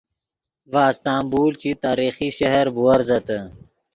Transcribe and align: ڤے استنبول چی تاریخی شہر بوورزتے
ڤے 0.71 0.81
استنبول 0.91 1.51
چی 1.61 1.71
تاریخی 1.83 2.29
شہر 2.37 2.65
بوورزتے 2.75 3.39